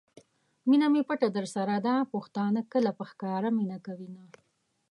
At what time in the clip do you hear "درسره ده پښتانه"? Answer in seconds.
1.37-2.61